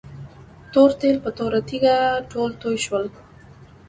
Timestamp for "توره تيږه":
1.37-1.97